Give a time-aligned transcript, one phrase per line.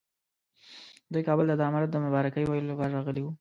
[1.11, 3.29] دوی کابل ته د امارت د مبارکۍ ویلو لپاره راغلي وو.